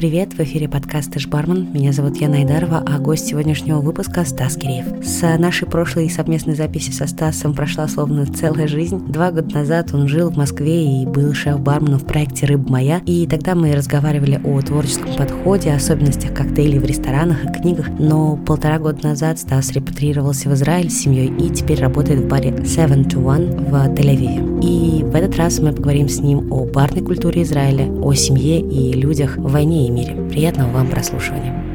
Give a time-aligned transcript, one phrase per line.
[0.00, 1.68] Привет, в эфире подкаст «Эш Бармен».
[1.74, 5.04] Меня зовут Яна Айдарова, а гость сегодняшнего выпуска– Стас Киреев.
[5.04, 8.98] С нашей прошлой совместной записи со Стасом прошла словно целая жизнь.
[9.12, 13.02] Два года назад он жил в Москве и был шеф-барменом в проекте «Рыба моя».
[13.04, 17.88] И тогда мы разговаривали о творческом подходе, особенностях коктейлей в ресторанах и книгах.
[17.98, 22.50] Но полтора года назад Стас репатрировался в Израиль с семьей и теперь работает в баре
[22.50, 24.60] Seven to One в Тель-Авиве.
[24.62, 28.92] И в этот раз мы поговорим с ним о барной культуре Израиля, о семье и
[28.92, 30.14] людях в войне и мире.
[30.28, 31.70] Приятного вам прослушивания.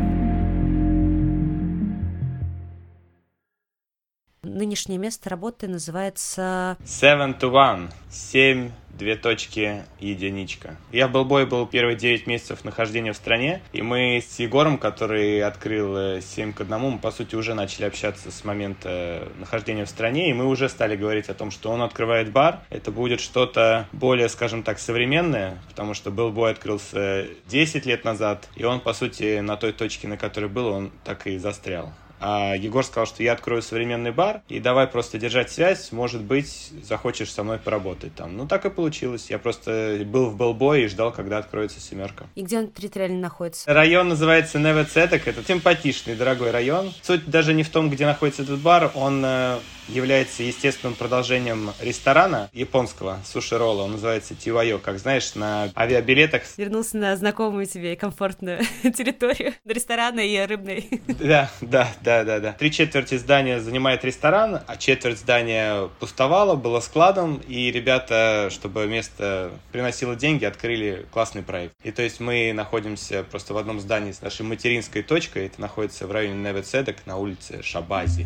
[4.44, 6.78] Нынешнее место работы называется...
[6.86, 7.90] Seven to One.
[8.10, 10.78] Семь две точки, единичка.
[10.92, 15.42] Я в Белбой был первые 9 месяцев нахождения в стране, и мы с Егором, который
[15.42, 20.30] открыл 7 к 1, мы, по сути, уже начали общаться с момента нахождения в стране,
[20.30, 22.62] и мы уже стали говорить о том, что он открывает бар.
[22.70, 28.64] Это будет что-то более, скажем так, современное, потому что Белбой открылся 10 лет назад, и
[28.64, 31.94] он, по сути, на той точке, на которой был, он так и застрял.
[32.28, 36.72] А Егор сказал, что я открою современный бар, и давай просто держать связь, может быть,
[36.82, 38.36] захочешь со мной поработать там.
[38.36, 39.28] Ну, так и получилось.
[39.30, 42.26] Я просто был в Белбой и ждал, когда откроется семерка.
[42.34, 43.72] И где он территориально находится?
[43.72, 46.92] Район называется Невецетек, это симпатичный, дорогой район.
[47.04, 52.50] Суть даже не в том, где находится этот бар, он э, является естественным продолжением ресторана
[52.54, 53.84] японского суши-ролла.
[53.84, 56.44] Он называется Тивайо, как знаешь, на авиабилетах.
[56.58, 60.90] Вернулся на знакомую тебе комфортную территорию ресторана и рыбной.
[61.08, 62.54] Да, да, да, да, да.
[62.54, 69.52] Три четверти здания занимает ресторан, а четверть здания пустовало, было складом, и ребята, чтобы место
[69.72, 71.76] приносило деньги, открыли классный проект.
[71.84, 76.08] И то есть мы находимся просто в одном здании с нашей материнской точкой, это находится
[76.08, 78.26] в районе Невецедек на улице Шабази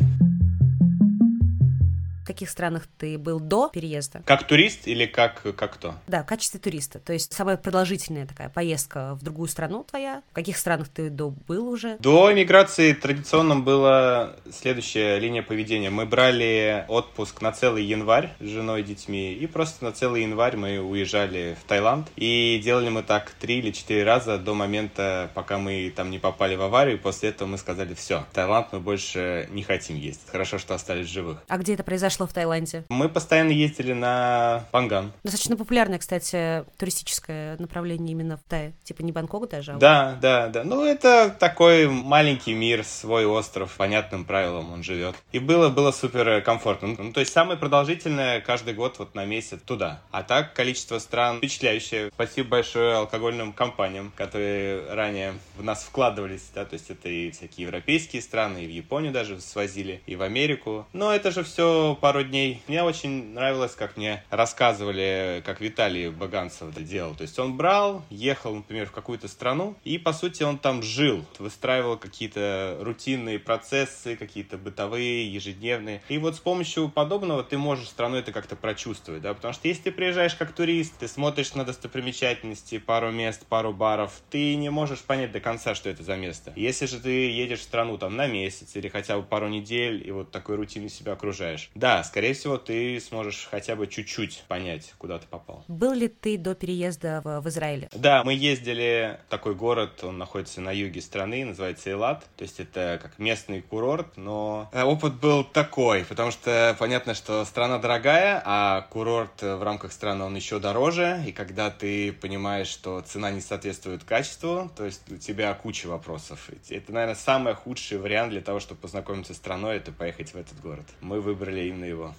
[2.30, 4.22] каких странах ты был до переезда?
[4.24, 5.94] Как турист или как, как кто?
[6.06, 7.00] Да, в качестве туриста.
[7.00, 10.22] То есть самая продолжительная такая поездка в другую страну твоя.
[10.30, 11.96] В каких странах ты до был уже?
[11.98, 15.90] До миграции традиционным была следующая линия поведения.
[15.90, 20.56] Мы брали отпуск на целый январь с женой и детьми, и просто на целый январь
[20.56, 22.08] мы уезжали в Таиланд.
[22.14, 26.54] И делали мы так три или четыре раза до момента, пока мы там не попали
[26.54, 26.98] в аварию.
[26.98, 30.28] После этого мы сказали, все, в Таиланд мы больше не хотим ездить.
[30.30, 31.42] Хорошо, что остались живых.
[31.48, 32.19] А где это произошло?
[32.20, 32.84] Произошло в Таиланде?
[32.88, 35.12] Мы постоянно ездили на Панган.
[35.22, 38.72] Достаточно популярное, кстати, туристическое направление именно в Тае.
[38.84, 39.76] Типа не Бангкок даже, а...
[39.76, 40.64] Да, да, да.
[40.64, 45.14] Ну, это такой маленький мир, свой остров, понятным правилам он живет.
[45.32, 46.94] И было, было супер комфортно.
[46.98, 50.02] Ну, то есть самое продолжительное каждый год вот на месяц туда.
[50.10, 52.10] А так количество стран впечатляющее.
[52.14, 57.66] Спасибо большое алкогольным компаниям, которые ранее в нас вкладывались, да, то есть это и всякие
[57.66, 60.86] европейские страны, и в Японию даже свозили, и в Америку.
[60.92, 62.60] Но это же все по пару дней.
[62.66, 67.14] Мне очень нравилось, как мне рассказывали, как Виталий Баганцев это делал.
[67.14, 71.24] То есть он брал, ехал, например, в какую-то страну, и, по сути, он там жил,
[71.38, 76.02] выстраивал какие-то рутинные процессы, какие-то бытовые, ежедневные.
[76.08, 79.82] И вот с помощью подобного ты можешь страну это как-то прочувствовать, да, потому что если
[79.82, 85.04] ты приезжаешь как турист, ты смотришь на достопримечательности, пару мест, пару баров, ты не можешь
[85.04, 86.52] понять до конца, что это за место.
[86.56, 90.10] Если же ты едешь в страну там на месяц или хотя бы пару недель, и
[90.10, 91.70] вот такой рутиной себя окружаешь.
[91.76, 95.64] Да, скорее всего, ты сможешь хотя бы чуть-чуть понять, куда ты попал.
[95.68, 97.88] Был ли ты до переезда в, в Израиле?
[97.92, 102.26] Да, мы ездили в такой город, он находится на юге страны, называется Элат.
[102.36, 107.44] То есть это как местный курорт, но э, опыт был такой, потому что понятно, что
[107.44, 113.00] страна дорогая, а курорт в рамках страны он еще дороже, и когда ты понимаешь, что
[113.00, 116.50] цена не соответствует качеству, то есть у тебя куча вопросов.
[116.68, 120.60] Это, наверное, самый худший вариант для того, чтобы познакомиться с страной, это поехать в этот
[120.60, 120.84] город.
[121.00, 122.14] Мы выбрали именно его.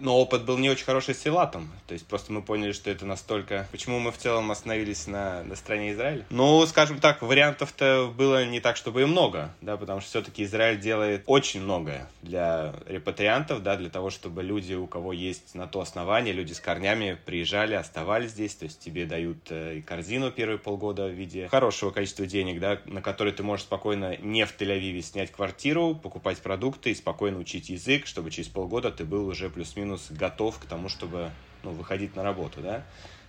[0.00, 1.70] Но опыт был не очень хороший с Силатом.
[1.86, 3.66] То есть просто мы поняли, что это настолько...
[3.70, 6.24] Почему мы в целом остановились на, на стране Израиля?
[6.30, 10.78] Ну, скажем так, вариантов-то было не так, чтобы и много, да, потому что все-таки Израиль
[10.78, 15.80] делает очень многое для репатриантов, да, для того, чтобы люди, у кого есть на то
[15.80, 20.58] основание, люди с корнями приезжали, оставались здесь, то есть тебе дают э, и корзину первые
[20.58, 25.02] полгода в виде хорошего количества денег, да, на который ты можешь спокойно не в Тель-Авиве
[25.02, 29.76] снять квартиру, покупать продукты и спокойно учить язык, чтобы через полгода ты был уже плюс
[29.78, 31.30] плюс-минус готов к тому, чтобы
[31.62, 32.82] ну, выходить на работу, да.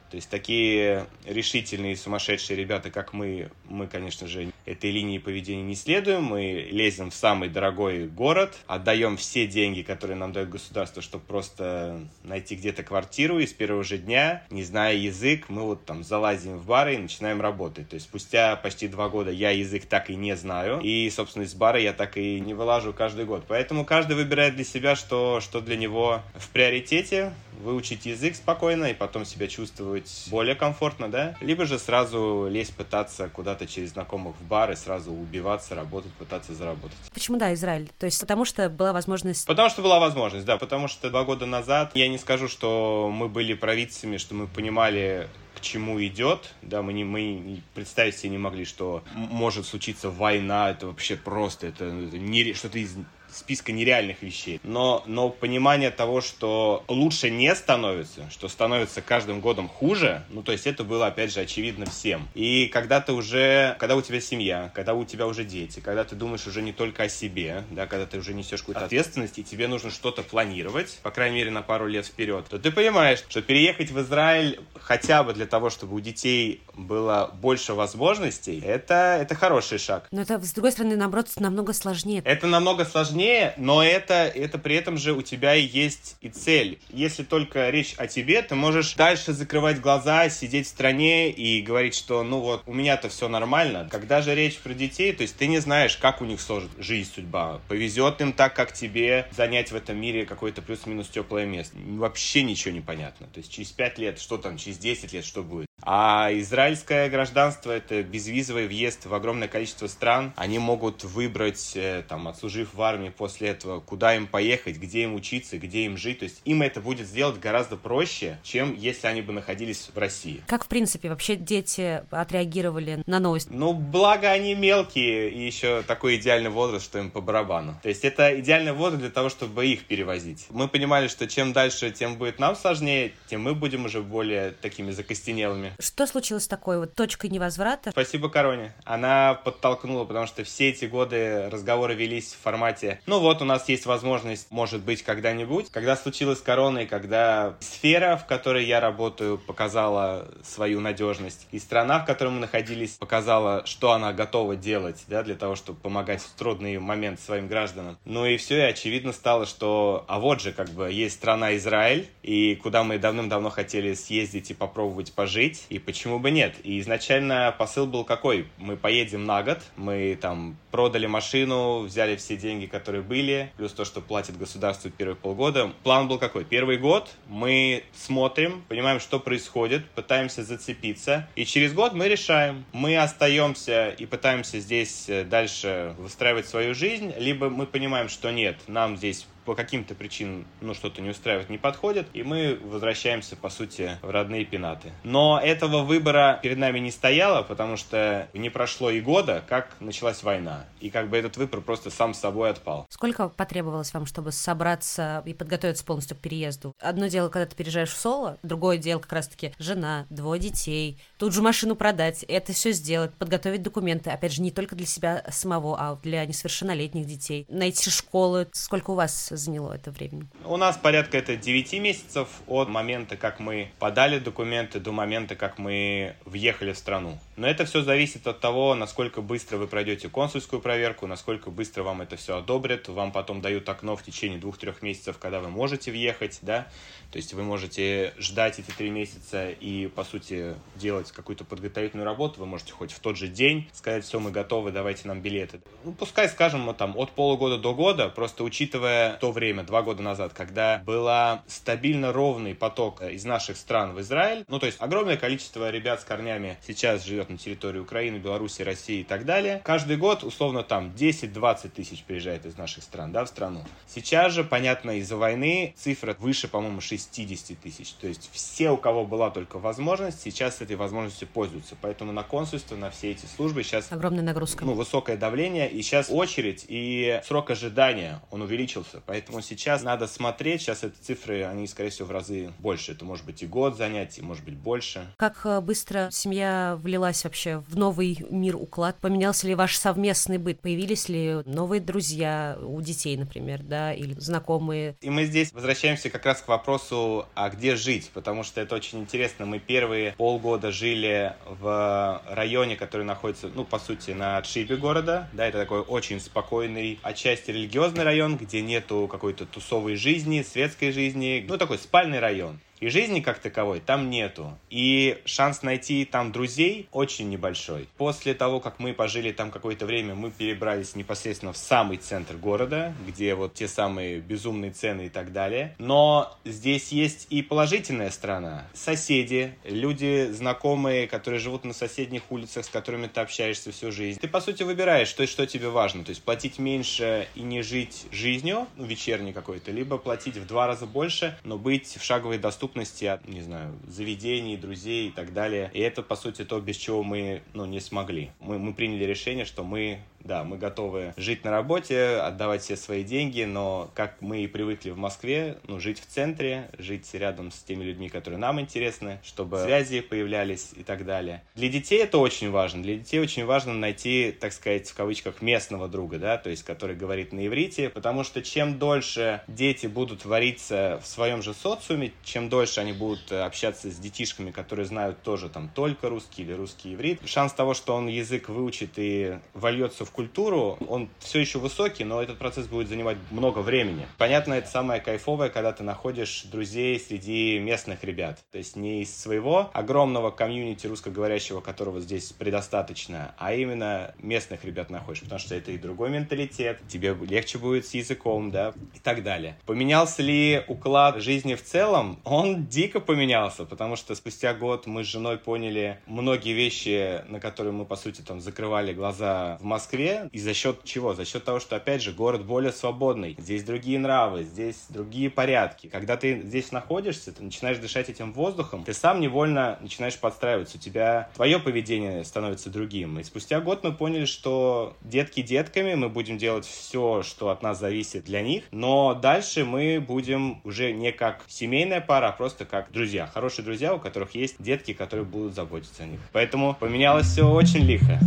[0.09, 5.75] То есть такие решительные сумасшедшие ребята, как мы, мы, конечно же, этой линии поведения не
[5.75, 6.23] следуем.
[6.23, 12.01] Мы лезем в самый дорогой город, отдаем все деньги, которые нам дает государство, чтобы просто
[12.23, 13.39] найти где-то квартиру.
[13.39, 16.97] И с первого же дня, не зная язык, мы вот там залазим в бары и
[16.97, 17.89] начинаем работать.
[17.89, 20.79] То есть спустя почти два года я язык так и не знаю.
[20.81, 23.45] И, собственно, из бара я так и не вылажу каждый год.
[23.47, 28.93] Поэтому каждый выбирает для себя, что, что для него в приоритете выучить язык спокойно и
[28.93, 34.43] потом себя чувствовать более комфортно, да, либо же сразу лезть пытаться куда-то через знакомых в
[34.43, 36.97] бар и сразу убиваться, работать, пытаться заработать.
[37.13, 37.89] Почему, да, Израиль?
[37.99, 39.45] То есть потому что была возможность...
[39.45, 43.27] Потому что была возможность, да, потому что два года назад, я не скажу, что мы
[43.27, 48.37] были провидцами, что мы понимали, к чему идет, да, мы, не, мы представить себе не
[48.37, 52.95] могли, что может случиться война, это вообще просто, это, это не, что-то из
[53.31, 54.59] списка нереальных вещей.
[54.63, 60.51] Но, но понимание того, что лучше не становится, что становится каждым годом хуже, ну, то
[60.51, 62.27] есть это было, опять же, очевидно всем.
[62.33, 66.15] И когда ты уже, когда у тебя семья, когда у тебя уже дети, когда ты
[66.15, 69.67] думаешь уже не только о себе, да, когда ты уже несешь какую-то ответственность, и тебе
[69.67, 73.91] нужно что-то планировать, по крайней мере, на пару лет вперед, то ты понимаешь, что переехать
[73.91, 79.77] в Израиль хотя бы для того, чтобы у детей было больше возможностей, это, это хороший
[79.77, 80.07] шаг.
[80.11, 82.21] Но это, с другой стороны, наоборот, намного сложнее.
[82.25, 86.79] Это намного сложнее, сложнее, но это, это при этом же у тебя есть и цель.
[86.89, 91.95] Если только речь о тебе, ты можешь дальше закрывать глаза, сидеть в стране и говорить,
[91.95, 93.87] что ну вот у меня-то все нормально.
[93.91, 97.11] Когда же речь про детей, то есть ты не знаешь, как у них сложит жизнь,
[97.13, 97.59] судьба.
[97.67, 101.75] Повезет им так, как тебе занять в этом мире какое-то плюс-минус теплое место.
[101.77, 103.27] Вообще ничего не понятно.
[103.33, 105.68] То есть через 5 лет, что там, через 10 лет, что будет.
[105.81, 110.33] А израильское гражданство— это безвизовый въезд в огромное количество стран.
[110.35, 115.15] Они могут выбрать, э, там, отслужив в армии после этого, куда им поехать, где им
[115.15, 116.19] учиться, где им жить.
[116.19, 120.41] То есть им это будет сделать гораздо проще, чем если они бы находились в России.
[120.47, 123.49] Как, в принципе, вообще дети отреагировали на новость?
[123.49, 127.79] Ну, благо они мелкие и еще такой идеальный возраст, что им по барабану.
[127.81, 130.47] То есть это идеальный возраст для того, чтобы их перевозить.
[130.49, 134.91] Мы понимали, что чем дальше, тем будет нам сложнее, тем мы будем уже более такими
[134.91, 137.91] закостенелыми что случилось такое вот точкой невозврата?
[137.91, 138.73] Спасибо Короне.
[138.85, 143.69] Она подтолкнула, потому что все эти годы разговоры велись в формате «Ну вот, у нас
[143.69, 145.69] есть возможность, может быть, когда-нибудь».
[145.71, 151.99] Когда случилось корона и когда сфера, в которой я работаю, показала свою надежность, и страна,
[151.99, 156.31] в которой мы находились, показала, что она готова делать да, для того, чтобы помогать в
[156.37, 157.97] трудный момент своим гражданам.
[158.05, 162.07] Ну и все, и очевидно стало, что а вот же как бы есть страна Израиль,
[162.23, 166.55] и куда мы давным-давно хотели съездить и попробовать пожить, поговорить, и почему бы нет.
[166.63, 168.47] И изначально посыл был какой?
[168.57, 173.85] Мы поедем на год, мы там продали машину, взяли все деньги, которые были, плюс то,
[173.85, 175.71] что платит государство первые полгода.
[175.83, 176.45] План был какой?
[176.45, 182.97] Первый год мы смотрим, понимаем, что происходит, пытаемся зацепиться, и через год мы решаем, мы
[182.97, 188.97] остаемся и пытаемся здесь э, дальше выстраивать свою жизнь, либо мы понимаем, что нет, нам
[188.97, 193.97] здесь по каким-то причинам ну, что-то не устраивает, не подходит, и мы возвращаемся, по сути,
[194.01, 194.91] в родные пенаты.
[195.03, 200.23] Но этого выбора перед нами не стояло, потому что не прошло и года, как началась
[200.23, 200.65] война.
[200.79, 202.85] И как бы этот выбор просто сам собой отпал.
[202.89, 206.73] Сколько потребовалось вам, чтобы собраться и подготовиться полностью к переезду?
[206.79, 211.33] Одно дело, когда ты переезжаешь в соло, другое дело как раз-таки жена, двое детей, тут
[211.33, 215.77] же машину продать, это все сделать, подготовить документы, опять же, не только для себя самого,
[215.79, 218.47] а для несовершеннолетних детей, найти школы.
[218.51, 220.27] Сколько у вас заняло это времени?
[220.45, 225.57] У нас порядка это 9 месяцев от момента, как мы подали документы, до момента, как
[225.57, 227.17] мы въехали в страну.
[227.35, 232.01] Но это все зависит от того, насколько быстро вы пройдете консульскую проверку, насколько быстро вам
[232.01, 232.87] это все одобрят.
[232.87, 236.67] Вам потом дают окно в течение двух-трех месяцев, когда вы можете въехать, да.
[237.11, 242.39] То есть вы можете ждать эти три месяца и, по сути, делать какую-то подготовительную работу.
[242.39, 245.59] Вы можете хоть в тот же день сказать, все, мы готовы, давайте нам билеты.
[245.83, 250.01] Ну, пускай, скажем, мы там от полугода до года, просто учитывая то время, два года
[250.01, 255.17] назад, когда была стабильно ровный поток из наших стран в Израиль, ну, то есть огромное
[255.17, 259.61] количество ребят с корнями сейчас живет на территории Украины, Беларуси, России и так далее.
[259.63, 263.63] Каждый год, условно, там 10-20 тысяч приезжает из наших стран, да, в страну.
[263.87, 267.91] Сейчас же, понятно, из-за войны цифра выше, по-моему, 60 тысяч.
[267.93, 271.75] То есть все, у кого была только возможность, сейчас этой возможностью пользуются.
[271.81, 273.91] Поэтому на консульство, на все эти службы сейчас...
[273.91, 274.65] Огромная нагрузка.
[274.65, 279.01] Ну, высокое давление, и сейчас очередь, и срок ожидания, он увеличился.
[279.09, 282.91] Поэтому сейчас надо смотреть, сейчас эти цифры, они, скорее всего, в разы больше.
[282.91, 285.07] Это может быть и год занятий, может быть больше.
[285.17, 288.97] Как э, быстро семья влилась вообще в новый мир уклад?
[289.01, 290.61] Поменялся ли ваш совместный быт?
[290.61, 294.95] Появились ли новые друзья у детей, например, да, или знакомые?
[295.01, 298.11] И мы здесь возвращаемся как раз к вопросу, а где жить?
[298.13, 299.47] Потому что это очень интересно.
[299.47, 305.27] Мы первые полгода жили в районе, который находится, ну, по сути, на отшибе города.
[305.33, 311.45] Да, это такой очень спокойный, отчасти религиозный район, где нету какой-то тусовой жизни, светской жизни.
[311.47, 312.59] Ну, такой спальный район.
[312.79, 314.57] И жизни как таковой там нету.
[314.69, 317.89] И шанс найти там друзей очень небольшой.
[317.97, 322.93] После того, как мы пожили там какое-то время, мы перебрались непосредственно в самый центр города,
[323.05, 325.75] где вот те самые безумные цены и так далее.
[325.77, 328.65] Но здесь есть и положительная сторона.
[328.73, 334.19] Соседи, люди знакомые, которые живут на соседних улицах, с которыми ты общаешься всю жизнь.
[334.19, 336.05] Ты, по сути, выбираешь, что, что тебе важно.
[336.05, 340.67] То есть платить меньше и не жить жизнью, ну, вечерней какой-то, либо платить в два
[340.67, 342.68] раза больше, но быть в шаговой доступности
[343.13, 345.69] от, не знаю, заведений, друзей и так далее.
[345.73, 348.31] И это, по сути, то, без чего мы, ну, не смогли.
[348.39, 353.03] Мы, мы приняли решение, что мы да, мы готовы жить на работе, отдавать все свои
[353.03, 357.59] деньги, но как мы и привыкли в Москве, ну, жить в центре, жить рядом с
[357.59, 361.43] теми людьми, которые нам интересны, чтобы связи появлялись и так далее.
[361.55, 362.83] Для детей это очень важно.
[362.83, 366.95] Для детей очень важно найти, так сказать, в кавычках, местного друга, да, то есть, который
[366.95, 372.49] говорит на иврите, потому что чем дольше дети будут вариться в своем же социуме, чем
[372.49, 377.21] дольше они будут общаться с детишками, которые знают тоже там только русский или русский иврит,
[377.25, 382.21] шанс того, что он язык выучит и вольется в культуру, он все еще высокий, но
[382.21, 384.07] этот процесс будет занимать много времени.
[384.17, 388.39] Понятно, это самое кайфовое, когда ты находишь друзей среди местных ребят.
[388.51, 394.89] То есть не из своего огромного комьюнити русскоговорящего, которого здесь предостаточно, а именно местных ребят
[394.89, 399.23] находишь, потому что это и другой менталитет, тебе легче будет с языком, да, и так
[399.23, 399.57] далее.
[399.65, 402.19] Поменялся ли уклад жизни в целом?
[402.23, 407.73] Он дико поменялся, потому что спустя год мы с женой поняли многие вещи, на которые
[407.73, 410.29] мы, по сути, там закрывали глаза в Москве, Москве.
[410.31, 411.13] И за счет чего?
[411.13, 413.35] За счет того, что, опять же, город более свободный.
[413.37, 415.87] Здесь другие нравы, здесь другие порядки.
[415.87, 420.77] Когда ты здесь находишься, ты начинаешь дышать этим воздухом, ты сам невольно начинаешь подстраиваться.
[420.77, 423.19] У тебя твое поведение становится другим.
[423.19, 427.79] И спустя год мы поняли, что детки детками, мы будем делать все, что от нас
[427.79, 432.91] зависит для них, но дальше мы будем уже не как семейная пара, а просто как
[432.91, 433.27] друзья.
[433.27, 436.19] Хорошие друзья, у которых есть детки, которые будут заботиться о них.
[436.31, 438.19] Поэтому поменялось все очень лихо.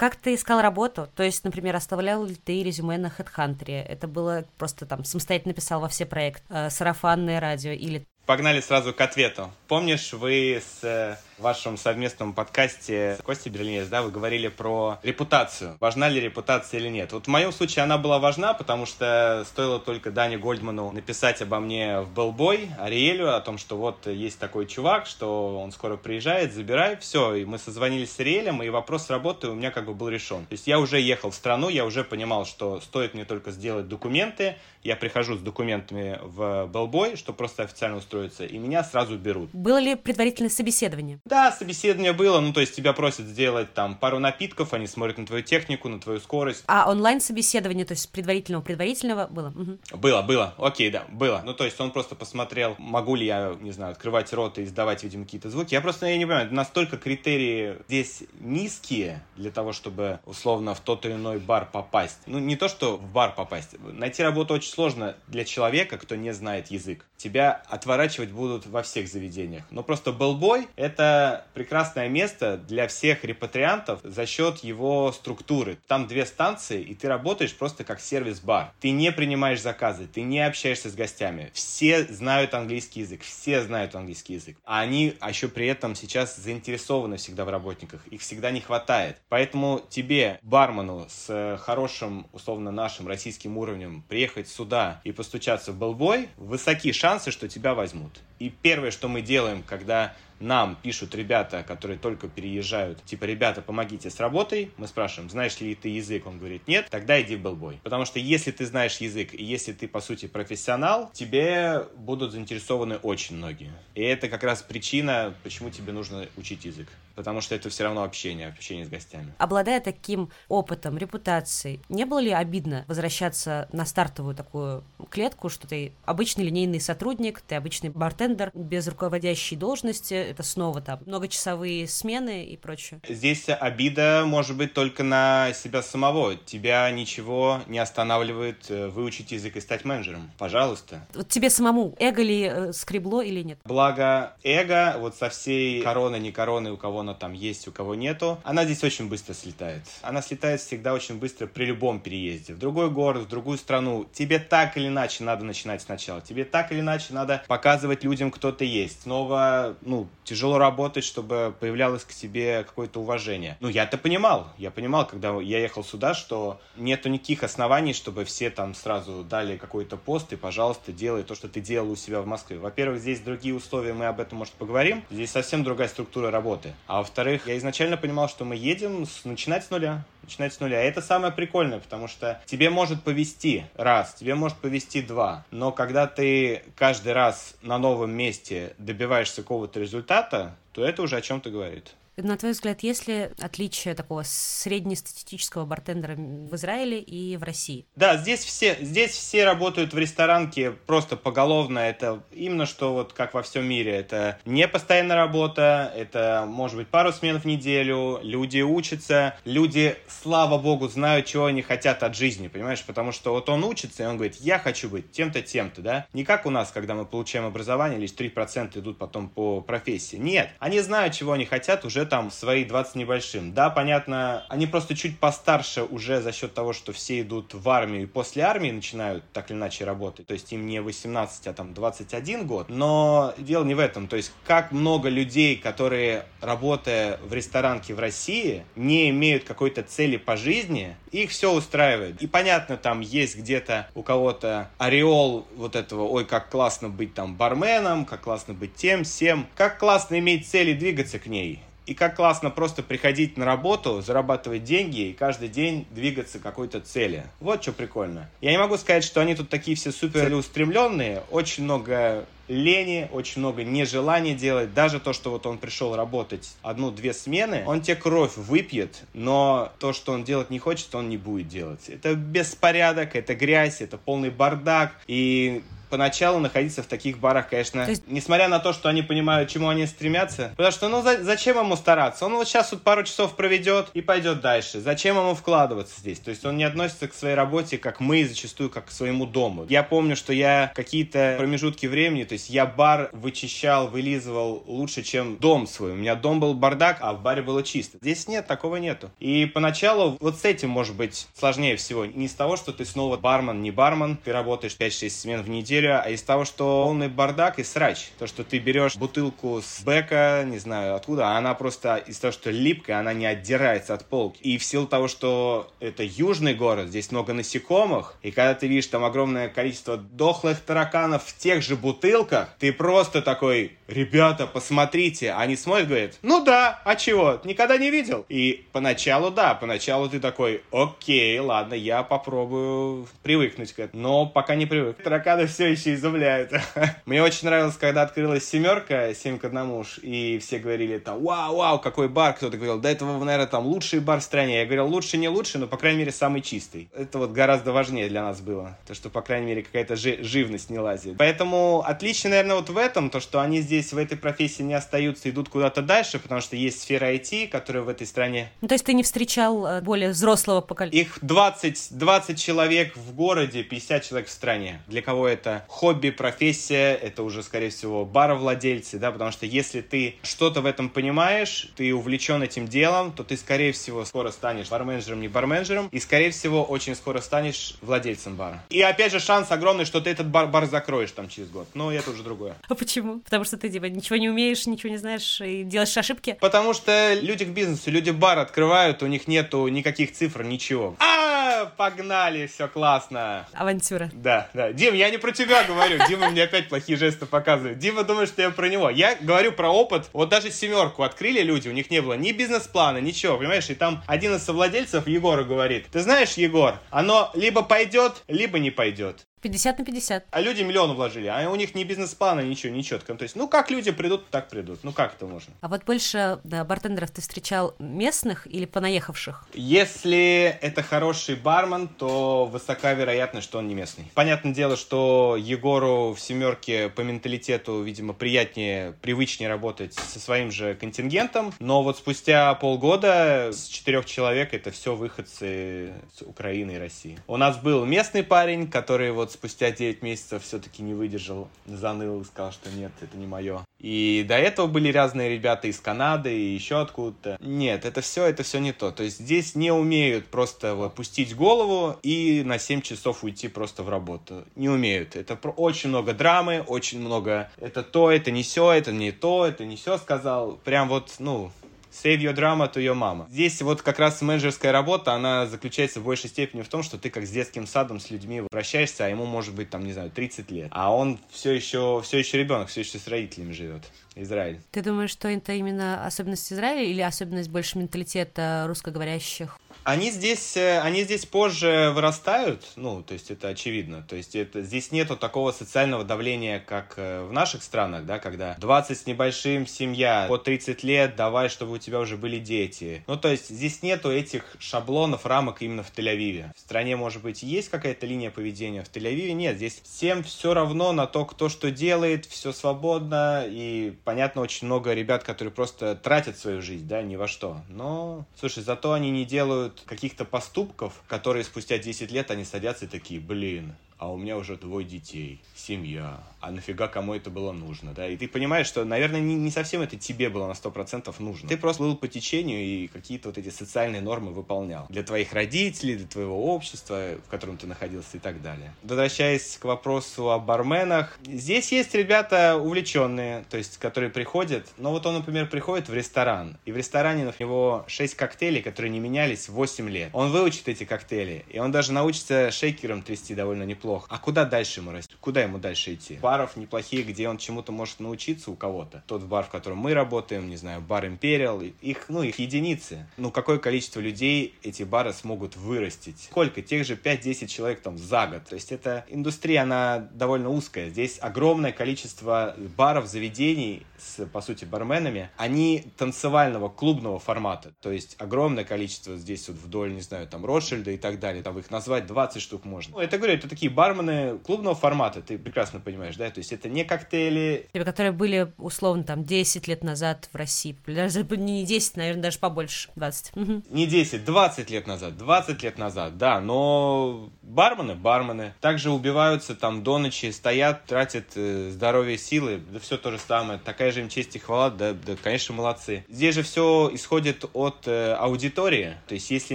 [0.00, 1.10] Как ты искал работу?
[1.14, 3.82] То есть, например, оставлял ли ты резюме на HeadHunter?
[3.82, 8.06] Это было просто там самостоятельно писал во все проекты, э, сарафанное радио или...
[8.24, 9.52] Погнали сразу к ответу.
[9.68, 14.98] Помнишь, вы с э, в вашем совместном подкасте с Костей Берлинец, да, вы говорили про
[15.02, 15.78] репутацию.
[15.80, 17.12] Важна ли репутация или нет?
[17.12, 21.58] Вот в моем случае она была важна, потому что стоило только Дане Гольдману написать обо
[21.58, 26.52] мне в Белбой, Ариэлю, о том, что вот есть такой чувак, что он скоро приезжает,
[26.52, 27.34] забирай, все.
[27.34, 30.44] И мы созвонились с Ариэлем, и вопрос работы у меня как бы был решен.
[30.44, 33.88] То есть я уже ехал в страну, я уже понимал, что стоит мне только сделать
[33.88, 39.50] документы, я прихожу с документами в Белбой, чтобы просто официально устроиться, и меня сразу берут.
[39.52, 41.18] Было ли предварительное собеседование?
[41.30, 45.26] Да, собеседование было, ну, то есть тебя просят сделать там пару напитков, они смотрят на
[45.26, 46.64] твою технику, на твою скорость.
[46.66, 49.48] А онлайн-собеседование, то есть предварительного-предварительного было?
[49.50, 49.98] Угу.
[49.98, 51.40] Было, было, окей, да, было.
[51.44, 55.04] Ну, то есть он просто посмотрел, могу ли я, не знаю, открывать рот и издавать,
[55.04, 55.72] видимо, какие-то звуки.
[55.72, 61.06] Я просто, я не понимаю, настолько критерии здесь низкие для того, чтобы, условно, в тот
[61.06, 62.18] или иной бар попасть.
[62.26, 63.76] Ну, не то, что в бар попасть.
[63.78, 67.06] Найти работу очень сложно для человека, кто не знает язык.
[67.20, 69.64] Тебя отворачивать будут во всех заведениях.
[69.70, 75.76] Но просто Белбой— это прекрасное место для всех репатриантов за счет его структуры.
[75.86, 78.72] Там две станции, и ты работаешь просто как сервис-бар.
[78.80, 81.50] Ты не принимаешь заказы, ты не общаешься с гостями.
[81.52, 84.56] Все знают английский язык, все знают английский язык.
[84.64, 88.00] А они а еще при этом сейчас заинтересованы всегда в работниках.
[88.06, 89.18] Их всегда не хватает.
[89.28, 96.30] Поэтому тебе, бармену с хорошим, условно, нашим российским уровнем, приехать сюда и постучаться в Белбой,
[96.38, 98.20] высоки шансы, что тебя возьмут.
[98.38, 104.10] И первое, что мы делаем, когда нам пишут ребята, которые только переезжают, типа, ребята, помогите
[104.10, 107.78] с работой, мы спрашиваем, знаешь ли ты язык, он говорит, нет, тогда иди в Белбой.
[107.82, 112.96] Потому что если ты знаешь язык, и если ты, по сути, профессионал, тебе будут заинтересованы
[112.96, 113.72] очень многие.
[113.94, 116.88] И это как раз причина, почему тебе нужно учить язык
[117.20, 119.34] потому что это все равно общение, общение с гостями.
[119.36, 125.92] Обладая таким опытом, репутацией, не было ли обидно возвращаться на стартовую такую клетку, что ты
[126.06, 132.56] обычный линейный сотрудник, ты обычный бартендер без руководящей должности, это снова там многочасовые смены и
[132.56, 133.00] прочее?
[133.06, 136.36] Здесь обида может быть только на себя самого.
[136.36, 140.30] Тебя ничего не останавливает э, выучить язык и стать менеджером.
[140.38, 141.06] Пожалуйста.
[141.14, 143.58] Вот тебе самому эго ли э, скребло или нет?
[143.64, 147.94] Благо эго, вот со всей короны, не короны, у кого оно там есть, у кого
[147.94, 149.82] нету, она здесь очень быстро слетает.
[150.02, 152.54] Она слетает всегда очень быстро при любом переезде.
[152.54, 154.06] В другой город, в другую страну.
[154.12, 156.20] Тебе так или иначе надо начинать сначала.
[156.20, 159.02] Тебе так или иначе надо показывать людям, кто ты есть.
[159.02, 163.56] Снова, ну, тяжело работать, чтобы появлялось к себе какое-то уважение.
[163.60, 164.48] Ну, я это понимал.
[164.56, 169.56] Я понимал, когда я ехал сюда, что нету никаких оснований, чтобы все там сразу дали
[169.56, 172.58] какой-то пост и, пожалуйста, делай то, что ты делал у себя в Москве.
[172.58, 175.02] Во-первых, здесь другие условия, мы об этом, может, поговорим.
[175.10, 176.74] Здесь совсем другая структура работы.
[176.90, 180.84] А во-вторых, я изначально понимал, что мы едем с, начинать с нуля начинать с нуля.
[180.84, 185.72] И это самое прикольное, потому что тебе может повести раз, тебе может повести два, но
[185.72, 191.50] когда ты каждый раз на новом месте добиваешься какого-то результата, то это уже о чем-то
[191.50, 191.94] говорит.
[192.22, 197.86] На твой взгляд, есть ли отличие такого среднестатистического бартендера в Израиле и в России?
[197.96, 201.78] Да, здесь все, здесь все работают в ресторанке просто поголовно.
[201.78, 203.92] Это именно что вот как во всем мире.
[203.92, 210.58] Это не постоянная работа, это может быть пару смен в неделю, люди учатся, люди, слава
[210.58, 212.82] богу, знают, чего они хотят от жизни, понимаешь?
[212.84, 216.06] Потому что вот он учится, и он говорит, я хочу быть тем-то, тем-то, да?
[216.12, 220.16] Не как у нас, когда мы получаем образование, лишь 3% идут потом по профессии.
[220.16, 223.54] Нет, они знают, чего они хотят уже там свои 20 небольшим.
[223.54, 228.02] Да, понятно, они просто чуть постарше уже за счет того, что все идут в армию
[228.02, 230.26] и после армии начинают так или иначе работать.
[230.26, 232.68] То есть им не 18, а там 21 год.
[232.68, 234.08] Но дело не в этом.
[234.08, 240.16] То есть как много людей, которые, работая в ресторанке в России, не имеют какой-то цели
[240.16, 242.20] по жизни, их все устраивает.
[242.20, 247.36] И понятно, там есть где-то у кого-то ореол вот этого, ой, как классно быть там
[247.36, 251.62] барменом, как классно быть тем, всем, как классно иметь цель и двигаться к ней.
[251.86, 256.80] И как классно просто приходить на работу, зарабатывать деньги и каждый день двигаться к какой-то
[256.80, 257.24] цели.
[257.40, 258.28] Вот что прикольно.
[258.40, 261.22] Я не могу сказать, что они тут такие все супер целеустремленные.
[261.30, 264.74] Очень много лени, очень много нежелания делать.
[264.74, 269.92] Даже то, что вот он пришел работать одну-две смены, он тебе кровь выпьет, но то,
[269.92, 271.88] что он делать не хочет, он не будет делать.
[271.88, 274.94] Это беспорядок, это грязь, это полный бардак.
[275.06, 278.04] И поначалу находиться в таких барах, конечно, есть...
[278.06, 281.76] несмотря на то, что они понимают, чему они стремятся, потому что, ну, за, зачем ему
[281.76, 282.24] стараться?
[282.24, 284.80] Он вот сейчас вот пару часов проведет и пойдет дальше.
[284.80, 286.20] Зачем ему вкладываться здесь?
[286.20, 289.66] То есть он не относится к своей работе, как мы, зачастую, как к своему дому.
[289.68, 295.36] Я помню, что я какие-то промежутки времени, то есть я бар вычищал, вылизывал лучше, чем
[295.36, 295.92] дом свой.
[295.92, 297.98] У меня дом был бардак, а в баре было чисто.
[298.00, 299.10] Здесь нет, такого нету.
[299.18, 302.06] И поначалу вот с этим может быть сложнее всего.
[302.06, 305.79] Не с того, что ты снова бармен, не бармен, ты работаешь 5-6 смен в неделю,
[305.80, 308.10] неделю, а из того, что полный бардак и срач.
[308.18, 312.32] То, что ты берешь бутылку с бека, не знаю откуда, а она просто из того,
[312.32, 314.40] что липкая, она не отдирается от полки.
[314.42, 318.86] И в силу того, что это южный город, здесь много насекомых, и когда ты видишь
[318.86, 325.32] там огромное количество дохлых тараканов в тех же бутылках, ты просто такой, ребята, посмотрите.
[325.32, 328.24] Они смотрят, говорят, ну да, а чего, никогда не видел?
[328.28, 334.02] И поначалу, да, поначалу ты такой, окей, ладно, я попробую привыкнуть к этому.
[334.02, 335.02] Но пока не привык.
[335.02, 336.52] Тараканы все еще изумляют.
[337.06, 341.78] Мне очень нравилось, когда открылась семерка, 7 к 1, и все говорили там, вау, вау,
[341.78, 342.34] какой бар.
[342.34, 344.60] Кто-то говорил, до этого, наверное, там лучший бар в стране.
[344.60, 346.90] Я говорил, лучше не лучше, но, по крайней мере, самый чистый.
[346.94, 348.78] Это вот гораздо важнее для нас было.
[348.86, 351.16] То, что, по крайней мере, какая-то жи- живность не лазит.
[351.18, 355.30] Поэтому отлично, наверное, вот в этом, то, что они здесь в этой профессии не остаются,
[355.30, 358.50] идут куда-то дальше, потому что есть сфера IT, которая в этой стране.
[358.60, 361.02] Ну, то есть ты не встречал э, более взрослого поколения?
[361.02, 364.80] Их 20, 20 человек в городе, 50 человек в стране.
[364.86, 370.16] Для кого это хобби, профессия, это уже, скорее всего, баровладельцы, да, потому что если ты
[370.22, 375.20] что-то в этом понимаешь, ты увлечен этим делом, то ты, скорее всего, скоро станешь барменджером,
[375.20, 378.62] не барменджером, и, скорее всего, очень скоро станешь владельцем бара.
[378.70, 381.68] И, опять же, шанс огромный, что ты этот бар, бар закроешь там через год.
[381.74, 382.54] Но это уже другое.
[382.68, 383.20] А почему?
[383.20, 386.36] Потому что ты, типа, ничего не умеешь, ничего не знаешь и делаешь ошибки?
[386.40, 390.96] Потому что люди к бизнесу, люди бар открывают, у них нету никаких цифр, ничего.
[390.98, 391.29] А,
[391.76, 393.46] погнали, все классно.
[393.52, 394.10] Авантюра.
[394.12, 394.72] Да, да.
[394.72, 395.98] Дим, я не про тебя тебя говорю.
[396.08, 397.78] Дима мне опять плохие жесты показывает.
[397.78, 398.88] Дима думает, что я про него.
[398.88, 400.08] Я говорю про опыт.
[400.12, 403.68] Вот даже семерку открыли люди, у них не было ни бизнес-плана, ничего, понимаешь?
[403.70, 408.70] И там один из совладельцев Егору говорит, ты знаешь, Егор, оно либо пойдет, либо не
[408.70, 409.26] пойдет.
[409.40, 410.26] 50 на 50.
[410.30, 413.14] А люди миллион вложили, а у них ни бизнес-плана, ничего, не четко.
[413.14, 414.80] То есть, ну как люди придут, так придут.
[414.82, 415.52] Ну как это можно?
[415.60, 419.46] А вот больше да, бартендеров ты встречал местных или понаехавших?
[419.54, 424.10] Если это хороший бармен, то высока вероятность, что он не местный.
[424.14, 430.74] Понятное дело, что Егору в семерке по менталитету, видимо, приятнее, привычнее работать со своим же
[430.74, 431.52] контингентом.
[431.58, 437.18] Но вот спустя полгода с четырех человек это все выходцы с Украины и России.
[437.26, 442.20] У нас был местный парень, который вот вот спустя 9 месяцев все-таки не выдержал, заныл
[442.20, 443.64] и сказал, что нет, это не мое.
[443.78, 447.38] И до этого были разные ребята из Канады и еще откуда-то.
[447.40, 448.90] Нет, это все, это все не то.
[448.90, 453.82] То есть здесь не умеют просто вот, пустить голову и на 7 часов уйти просто
[453.82, 454.44] в работу.
[454.56, 455.16] Не умеют.
[455.16, 459.64] Это очень много драмы, очень много это то, это не все, это не то, это
[459.64, 460.58] не все сказал.
[460.64, 461.50] Прям вот, ну,
[461.90, 463.26] Save your drama to your mama.
[463.30, 467.10] Здесь вот как раз менеджерская работа, она заключается в большей степени в том, что ты
[467.10, 470.50] как с детским садом с людьми обращаешься, а ему может быть там, не знаю, 30
[470.50, 470.68] лет.
[470.70, 473.82] А он все еще, все еще ребенок, все еще с родителями живет.
[474.16, 474.60] Израиль.
[474.70, 479.56] Ты думаешь, что это именно особенность Израиля или особенность больше менталитета русскоговорящих?
[479.84, 484.04] Они здесь, э, они здесь позже вырастают, ну, то есть это очевидно.
[484.06, 488.56] То есть это, здесь нету такого социального давления, как э, в наших странах, да, когда
[488.58, 493.02] 20 с небольшим семья, по 30 лет, давай, чтобы у тебя уже были дети.
[493.06, 496.52] Ну, то есть здесь нету этих шаблонов, рамок именно в Тель-Авиве.
[496.56, 499.56] В стране, может быть, есть какая-то линия поведения, в Тель-Авиве нет.
[499.56, 504.92] Здесь всем все равно на то, кто что делает, все свободно, и, понятно, очень много
[504.92, 507.62] ребят, которые просто тратят свою жизнь, да, ни во что.
[507.68, 512.84] Но, слушай, зато они не делают делают каких-то поступков, которые спустя 10 лет они садятся
[512.84, 517.52] и такие, блин, а у меня уже двое детей, семья, а нафига кому это было
[517.52, 518.08] нужно, да?
[518.08, 521.46] И ты понимаешь, что, наверное, не, не совсем это тебе было на 100% нужно.
[521.46, 524.86] Ты просто был по течению и какие-то вот эти социальные нормы выполнял.
[524.88, 528.72] Для твоих родителей, для твоего общества, в котором ты находился и так далее.
[528.82, 535.04] Возвращаясь к вопросу о барменах, здесь есть ребята увлеченные, то есть, которые приходят, но вот
[535.04, 539.50] он, например, приходит в ресторан, и в ресторане у него 6 коктейлей, которые не менялись
[539.50, 540.08] 8 лет.
[540.14, 543.89] Он выучит эти коктейли, и он даже научится шейкером трясти довольно неплохо.
[544.08, 545.14] А куда дальше ему расти?
[545.20, 546.18] Куда ему дальше идти?
[546.30, 549.02] баров неплохих, где он чему-то может научиться у кого-то.
[549.06, 553.06] Тот бар, в котором мы работаем, не знаю, бар Imperial, их, ну, их единицы.
[553.16, 556.28] Ну, какое количество людей эти бары смогут вырастить?
[556.30, 556.62] Сколько?
[556.62, 558.44] Тех же 5-10 человек там за год.
[558.44, 560.90] То есть эта индустрия, она довольно узкая.
[560.90, 565.30] Здесь огромное количество баров, заведений с, по сути, барменами.
[565.36, 567.72] Они танцевального, клубного формата.
[567.80, 571.42] То есть огромное количество здесь вот вдоль, не знаю, там Ротшильда и так далее.
[571.42, 572.96] Там их назвать 20 штук можно.
[572.96, 576.68] Ну, это, говорю, это такие бармены клубного формата, ты прекрасно понимаешь, да, то есть это
[576.68, 577.66] не коктейли.
[577.72, 580.76] Типа, которые были, условно, там, 10 лет назад в России.
[580.86, 583.36] Даже не 10, наверное, даже побольше, 20.
[583.70, 589.82] Не 10, 20 лет назад, 20 лет назад, да, но бармены, бармены, также убиваются там
[589.82, 594.10] до ночи, стоят, тратят э, здоровье, силы, да все то же самое, такая же им
[594.10, 596.04] честь и хвала, да, да конечно, молодцы.
[596.10, 599.54] Здесь же все исходит от э, аудитории, то есть если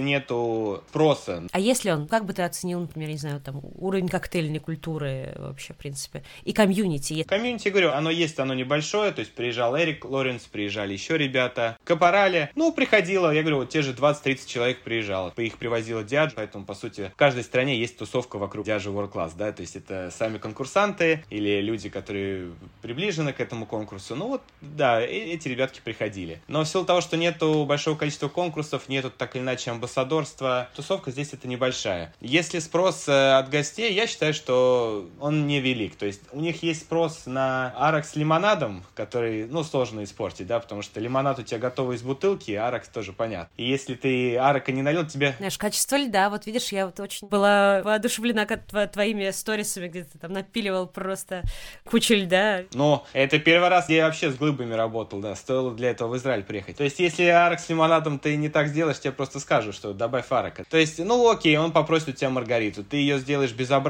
[0.00, 1.44] нету спроса.
[1.52, 5.74] А если он, как бы ты оценил, например, не знаю, там, уровень коктейльной культуры вообще,
[5.74, 7.22] в принципе, и комьюнити.
[7.24, 11.76] Комьюнити, говорю, оно есть, оно небольшое, то есть приезжал Эрик Лоринц, приезжали еще ребята.
[11.84, 15.34] Капорале, ну, приходило, я говорю, вот те же 20-30 человек приезжало.
[15.36, 19.32] Их привозила Diageo, поэтому, по сути, в каждой стране есть тусовка вокруг Diageo World Class,
[19.36, 24.16] да, то есть это сами конкурсанты или люди, которые приближены к этому конкурсу.
[24.16, 26.40] Ну вот, да, эти ребятки приходили.
[26.48, 31.10] Но в силу того, что нету большого количества конкурсов, нету так или иначе амбассадорства, тусовка
[31.10, 32.14] здесь это небольшая.
[32.22, 35.96] Если спрос э, от гостей, я считаю, что он невелик.
[35.96, 40.60] То есть у них есть спрос на арок с лимонадом, который, ну, сложно испортить, да,
[40.60, 43.50] потому что лимонад у тебя готовый из бутылки, а арок тоже понятно.
[43.56, 45.34] И если ты арака не налил, тебе...
[45.38, 50.32] Знаешь, качество льда, вот видишь, я вот очень была воодушевлена твоими сторисами, где ты там
[50.32, 51.42] напиливал просто
[51.84, 52.64] кучу льда.
[52.72, 56.16] Ну, это первый раз, где я вообще с глыбами работал, да, стоило для этого в
[56.16, 56.76] Израиль приехать.
[56.76, 60.26] То есть, если арок с лимонадом ты не так сделаешь, тебе просто скажут, что добавь
[60.30, 60.64] арака.
[60.68, 63.85] То есть, ну, окей, он попросит у тебя маргариту, ты ее сделаешь безобразно,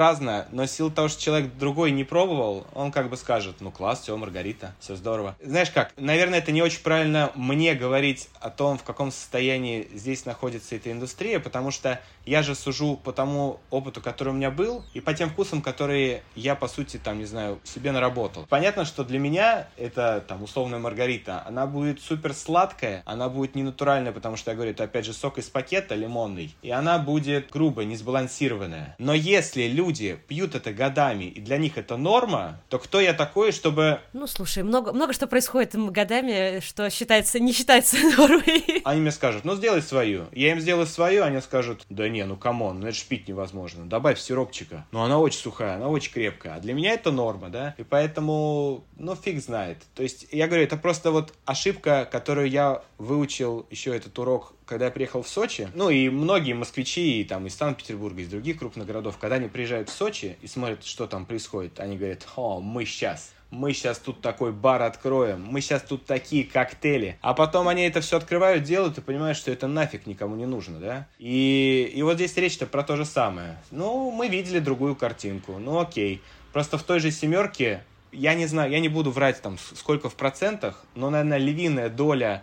[0.52, 4.16] но сил того, что человек другой не пробовал, он как бы скажет, ну класс, все,
[4.16, 5.36] Маргарита, все здорово.
[5.42, 10.26] Знаешь как, наверное, это не очень правильно мне говорить о том, в каком состоянии здесь
[10.26, 14.84] находится эта индустрия, потому что я же сужу по тому опыту, который у меня был,
[14.92, 18.46] и по тем вкусам, которые я, по сути, там, не знаю, себе наработал.
[18.48, 23.62] Понятно, что для меня это, там, условная Маргарита, она будет супер сладкая, она будет не
[23.62, 27.50] натуральная, потому что, я говорю, это, опять же, сок из пакета лимонный, и она будет
[27.50, 28.94] грубая, несбалансированная.
[28.98, 33.52] Но если люди пьют это годами, и для них это норма, то кто я такой,
[33.52, 34.00] чтобы...
[34.12, 38.82] Ну, слушай, много, много что происходит годами, что считается, не считается нормой.
[38.84, 40.26] Они мне скажут, ну, сделай свою.
[40.32, 43.28] Я им сделаю свою, они скажут, да не, ну, come on, ну, это ж пить
[43.28, 43.84] невозможно.
[43.84, 44.86] Добавь сиропчика.
[44.92, 46.54] Ну, она очень сухая, она очень крепкая.
[46.56, 47.74] А для меня это норма, да?
[47.78, 49.78] И поэтому, ну, фиг знает.
[49.94, 54.86] То есть, я говорю, это просто вот ошибка, которую я выучил еще этот урок когда
[54.86, 59.16] я приехал в Сочи, ну и многие москвичи там из Санкт-Петербурга, из других крупных городов,
[59.18, 63.32] когда они приезжают в Сочи и смотрят, что там происходит, они говорят, о, мы сейчас
[63.50, 67.16] мы сейчас тут такой бар откроем, мы сейчас тут такие коктейли.
[67.20, 70.78] А потом они это все открывают, делают и понимают, что это нафиг никому не нужно,
[70.78, 71.06] да?
[71.18, 73.56] И, и вот здесь речь-то про то же самое.
[73.70, 76.22] Ну, мы видели другую картинку, ну окей.
[76.52, 80.14] Просто в той же семерке, я не знаю, я не буду врать там сколько в
[80.14, 82.42] процентах, но, наверное, львиная доля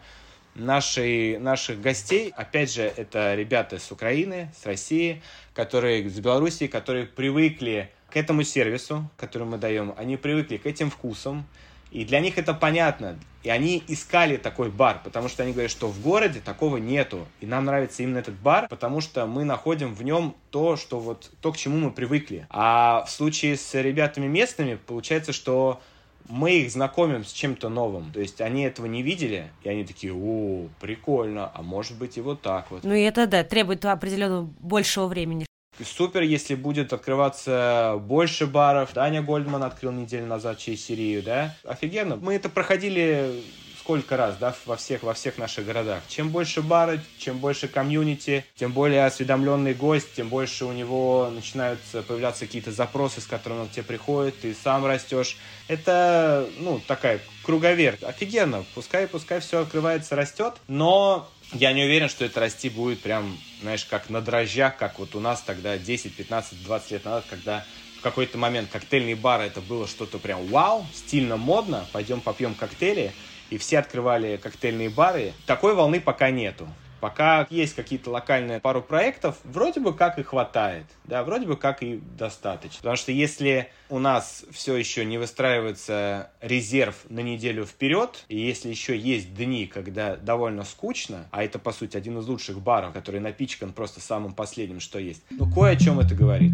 [0.55, 5.21] нашей, наших гостей, опять же, это ребята с Украины, с России,
[5.53, 10.89] которые, с Белоруссии, которые привыкли к этому сервису, который мы даем, они привыкли к этим
[10.89, 11.45] вкусам,
[11.93, 13.19] и для них это понятно.
[13.43, 17.27] И они искали такой бар, потому что они говорят, что в городе такого нету.
[17.39, 21.29] И нам нравится именно этот бар, потому что мы находим в нем то, что вот,
[21.41, 22.47] то, к чему мы привыкли.
[22.49, 25.81] А в случае с ребятами местными получается, что
[26.29, 28.11] мы их знакомим с чем-то новым.
[28.11, 32.21] То есть они этого не видели, и они такие, о, прикольно, а может быть и
[32.21, 32.83] вот так вот.
[32.83, 35.45] Ну и это, да, требует определенного большего времени.
[35.83, 38.93] Супер, если будет открываться больше баров.
[38.93, 41.55] Даня Гольдман открыл неделю назад через Сирию, да?
[41.63, 42.15] Офигенно.
[42.15, 43.43] Мы это проходили
[43.83, 46.03] сколько раз, да, во всех, во всех наших городах.
[46.07, 51.81] Чем больше бара, чем больше комьюнити, тем более осведомленный гость, тем больше у него начинают
[52.07, 55.35] появляться какие-то запросы, с которыми он к тебе приходит, ты сам растешь.
[55.67, 58.03] Это, ну, такая круговерть.
[58.03, 58.63] Офигенно.
[58.73, 63.83] Пускай, пускай все открывается, растет, но я не уверен, что это расти будет прям, знаешь,
[63.83, 67.65] как на дрожжах, как вот у нас тогда 10, 15, 20 лет назад, когда
[67.99, 73.11] в какой-то момент коктейльный бар это было что-то прям вау, стильно, модно, пойдем попьем коктейли,
[73.53, 75.33] и все открывали коктейльные бары.
[75.45, 76.67] Такой волны пока нету.
[76.99, 81.83] Пока есть какие-то локальные пару проектов, вроде бы как и хватает, да, вроде бы как
[81.83, 82.77] и достаточно.
[82.77, 88.69] Потому что если у нас все еще не выстраивается резерв на неделю вперед, и если
[88.69, 93.19] еще есть дни, когда довольно скучно, а это, по сути, один из лучших баров, который
[93.19, 96.53] напичкан просто самым последним, что есть, ну, кое о чем это говорит